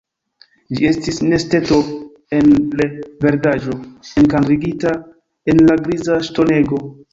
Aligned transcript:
Ĝi 0.77 0.85
estis 0.91 1.19
nesteto 1.25 1.77
el 2.39 2.49
verdaĵo, 3.27 3.77
enkadrigita 4.23 4.97
en 5.55 5.65
la 5.71 5.79
griza 5.87 6.21
ŝtonego. 6.31 6.85